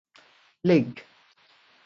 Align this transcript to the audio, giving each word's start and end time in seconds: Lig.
Lig. 0.63 1.05